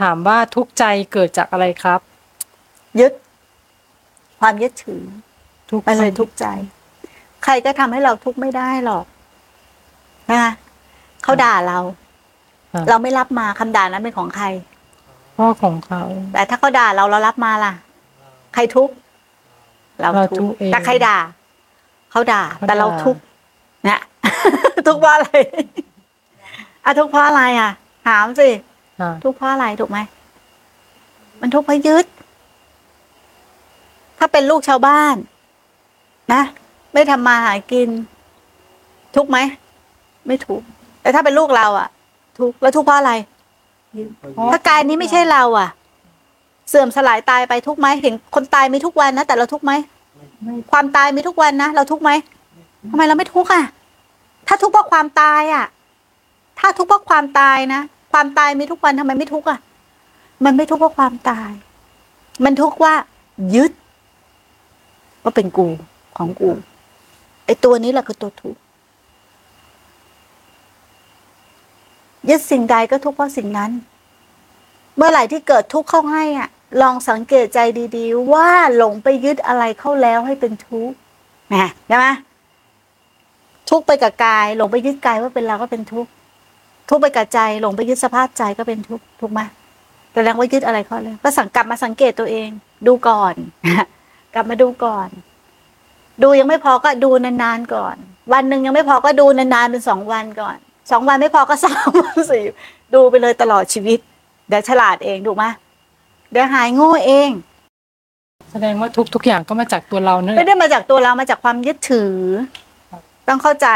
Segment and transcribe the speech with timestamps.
[0.00, 2.00] ถามว่าทุกข์ใจเกิดจากอะไรครับ
[3.00, 3.12] ยึด
[4.40, 5.02] ความยึดถือ
[5.70, 6.46] ทุกข์มันเลยทุกข์ใจ
[7.44, 9.04] ใครก็ทำให้เราทุกข์ไม่ได้หรอก
[10.30, 10.52] นะคะ
[11.22, 11.78] เขาด่าเรา
[12.72, 14.46] ครับเราไม่รับมาคำด่านั้นเป็นของใคร
[15.36, 16.02] พ่อของเขา
[16.32, 17.72] แต่ถ้าเขาด่าเราเรารับมาล่ะ
[18.54, 18.94] ใครทุกข์
[20.00, 21.18] เราเราทุทุกกข์ข์เองแต่ใครด่า
[22.10, 23.20] เขาด่าเขาแต่เราด่าทุกข์
[23.84, 24.00] เนี่ย
[24.86, 25.30] ทุกข์เพราะอะไร
[26.84, 27.70] อะทุกข์เพราะอะไรอะ
[28.08, 28.75] ถามสิอ่า
[29.24, 29.98] ทุกข์เพราะอะไรถูกไหม
[31.40, 32.06] มันทุกข์เพราะยึด
[34.18, 35.16] ถ้าเป็นลูกชาวบ้าน
[36.32, 36.42] นะ
[36.92, 37.88] ไม่ทำมาหากิน
[39.16, 39.38] ทุกข์ไหม
[40.26, 40.66] ไม่ทุกข์
[41.02, 41.88] แต่ถ้าเป็นลูกเราอะ
[42.38, 43.12] ทุกข์แล้วทุกข์เพราะอะไร
[44.52, 45.68] ถ้ากายนี้ไม่ใช่เรา อะ
[46.68, 49.72] เสื่อมสลายตายไปทุกข์ไหมเห็นคนตายมีทุกวันนะแต่เราทุกข์ไหม
[50.72, 52.10] ความตายมีทุกวันนะเราทุกข์ไหม
[52.90, 53.64] ทำไมเราไม่ทุกข์อะ
[54.48, 55.66] ถ้าทุกข์เพราะความตายอะ
[56.58, 59.60] ถ้าทุกข์เพราะความตายนะ ความตายมีทุกวันทำไมไม่ทุกข์อะ
[60.44, 61.52] มันไม่ทุกข์เพราะความตาย
[62.44, 62.94] มันทุกข์ว่า
[63.54, 63.72] ยึด
[65.22, 65.66] ว่าเป็นกู
[66.16, 66.50] ของกู
[67.44, 68.60] ไอตัวนี้แหละคือตัวทุกข์
[72.28, 73.70] ยึดสิ่งใดก็ทุกข์เพราะสิ่งนั้น
[74.96, 76.48] เมื่อไหร่ที่เกิดทุกข์เข้าให้อะ
[76.82, 77.58] ลองสังเกตใจ
[77.96, 80.96] ดีๆ ว่าหลงไปยึดอะไรเข้าแล้วให้เป็นทุกข์
[81.54, 82.06] นะใช่ไหม
[83.70, 86.10] ทุกข์ไปกับกาย หลงไปยึดกายว่าเป็นเราก็เป็นทุกข์
[86.88, 89.40] ทุกข์ไปกับใจหลงไปยึดสภาพใจก็เป็นทุกข์ถูกไหม
[90.14, 92.48] แสดงว่ายึดอะไรเข้าแล้วก็สังกลับมาสังเกตตัวเอง
[92.86, 93.34] ดูก่อน
[94.34, 95.08] กลับมาดูก่อน
[96.22, 97.96] ดูยังไม่พอก็ดูนานๆก่อน
[98.32, 100.56] วันหนึ่งยังไม่พอก็ดูนานๆเป็นสองวันก่อน
[100.90, 102.44] สองวันไม่พอก็สามวันสี่
[102.94, 103.98] ดูไปเลยตลอดชีวิต
[104.48, 105.44] เดี๋ยวฉลาดเองถูกไหม
[106.32, 107.30] เดี๋ยวหายโง่เอง
[108.52, 112.14] แสดงว่าทุกทุกอย่างก็มาจากตัวเรานั่นแหไม่ละได้มาจากตัวเรามาจากความยึดถือ
[112.90, 113.68] ครับต้องเข้าใจ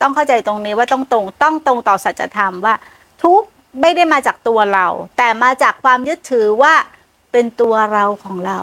[0.00, 2.74] ต้องเข้าใจตรงนี้ว่าต้องตรงต้องตรงต่อสัจธรรมว่า
[3.22, 3.48] ทุกข์
[3.80, 4.86] ไม่ได้มาจากตัวเรา
[5.18, 6.74] แต่มาจากความยึดถือว่า
[7.32, 8.58] เป็นตัวเราของเรา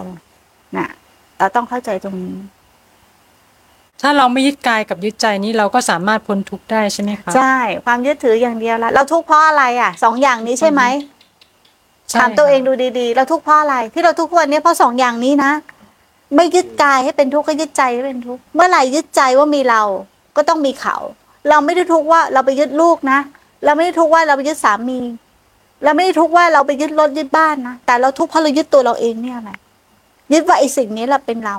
[0.78, 0.90] นะ
[1.38, 2.38] เราต้องเข้าใจตรงนี้
[4.02, 10.82] ถ้าเราไม่ยึดกายกับยึดใจนี้เราก็สามารถพ้นทุกข์ได้ใช่ไหมคะใช่ ความยึดถืออย่างเดียวละเราทุกข์เพราะอะไรอะสองอย่างนี้ใช่ไหม
[12.10, 15.52] ใช่ถามตัวเองค่ะดูดีๆ เราทุกข์เพราะอะไร ที่เราทุกข์วันนี้เพราะสองอย่างนี้นะ
[16.36, 19.82] ไม่ยึดกายให้เป็นทุกข์ก็ยึดใจให้เป็นทุกข์เมื่อไหร่ยึดใจว่ามีเรา
[20.36, 20.98] ก็ต้องมีเขา
[21.50, 23.20] เราไม่ได้ทุกข์ว่าเราไปยึดลูกนะ
[23.66, 25.00] เราไม่ได้ทุกข์ว่าเราไปยึดสามี
[25.84, 29.58] เราไม่ได้ทุกข์ว่าเราไปยึดรถยึดบ้านนะแต่เราทุกข์เพราะเรายึดตัวเราเองเนี่ยแหละ
[30.34, 31.58] ยึดว่าไอ้สิ่งนี้แหละเป็นเรา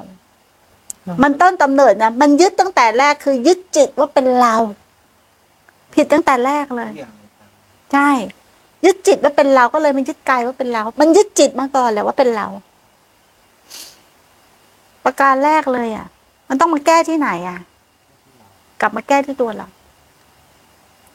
[1.23, 4.55] มันต้นกำเนิดนะมันยึดตั้งแต่แรกคือยึดจิตว่าเป็นเรา
[5.95, 6.93] ผิดตั้งแต่แรกเลย
[7.93, 8.11] ใช่
[8.85, 12.47] ยึดจิตว่าเป็นเราก็เลยมันยึดกายว่าเป็นเรา มันยึดจิตมาก่อนแหละว่าเป็นเรา
[15.05, 16.07] ประการแรกเลยอะ
[16.49, 17.61] มันต้องมาแก้ที่ไหนอะก
[18.85, 19.69] ลับมาแก้ที่ตัวเรา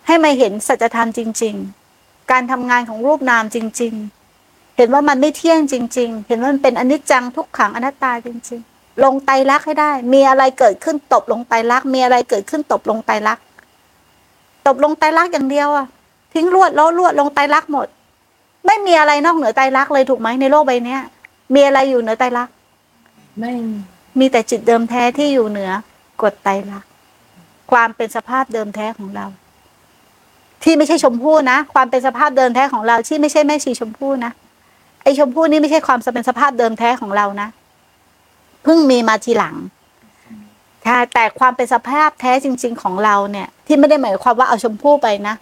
[0.07, 1.55] ให้มาเห็นสัจธรรมจริง
[1.93, 3.93] ๆ การทำงานของรูปนามจริง
[4.35, 13.43] ๆ เห็นว่ามันไม่เที่ยงจริง ๆ เห็นว่ามันเป็นอนิจจังทุกขังอนัตตาจริง ๆ ลงไตรลักษณ์ให้ได้ มีอะไรเกิดขึ้นตบลงไตรลักษณ์มีอะไรเกิดขึ้นตบลงไตรลักษณ์
[14.67, 15.87] ตบลงไตรลักษณ์อย่างเดียวอะ
[16.33, 17.87] ทิ้งลวดแล้วลวดลงไตรลักษณ์หมด
[18.65, 21.01] ไม่มีอะไรนอกเหนือไตรลักษณ์เลยถูกไหมในโลกใบเนี้ย
[21.53, 22.53] มีอะไรอยู่เหนือไตรลักษณ์
[23.39, 23.53] ไม่
[24.19, 25.71] มีแต่จิตเดิมแท้ที่อยู่เหนือ
[26.21, 26.88] กฎไตรลักษณ์
[27.71, 29.25] ความเป็นสภาพเดิมแท้ของเรา
[30.63, 34.31] ที่ไม่ใช่ชมพู่นะ ความเป็นสภาพเดิมแท้ของเรา ที่ไม่ใช่แม่ชีชมพู่นะ
[35.03, 37.47] ไอชมพู่นี่ไม่ใช่ความเป็นสภาพเดิมแท้ของเรานะ
[38.63, 39.55] เพิ่งมีมาทีหลัง
[40.83, 45.35] ใช่แต่ความเป็นสภาพแท้จริง ๆ ของเราเนี่ย ที่ไม่ได้หมายความว่าเอาชมพู่ไปนะ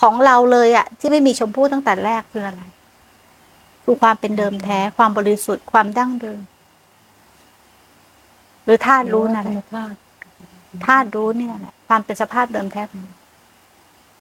[0.00, 2.62] ของเราเลยอะที่ไม่มีชมพู่ตั้งแต่แรกคืออะไร
[3.84, 6.40] คือความเป็นเดิมแท้ความบริสุทธิ์ความดั้งเดิม
[8.64, 9.64] หรือธาตุรู้นั่นแหละ
[10.86, 12.82] ธาตุรู้เนี่ยแหละความเป็นสภาพเดิมแท้